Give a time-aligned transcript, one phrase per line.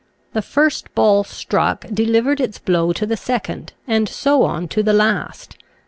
[0.33, 4.81] The first ball struck deliv ered its blow to the second, and so on to
[4.81, 5.57] the last.